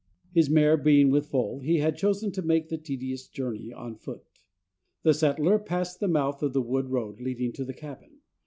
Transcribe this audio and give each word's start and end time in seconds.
His 0.31 0.49
mare 0.49 0.77
being 0.77 1.11
with 1.11 1.27
foal, 1.27 1.59
he 1.59 1.77
had 1.77 1.95
chosen 1.95 2.31
to 2.31 2.41
make 2.41 2.69
the 2.69 2.77
tedious 2.79 3.27
journey 3.27 3.71
on 3.71 3.93
foot. 3.95 4.23
The 5.03 5.13
settler 5.13 5.59
passed 5.59 5.99
the 5.99 6.07
mouth 6.07 6.41
of 6.41 6.53
the 6.53 6.59
wood 6.63 6.89
road 6.89 7.21
leading 7.21 7.53
to 7.53 7.63
the 7.63 7.75
cabin. 7.75 8.21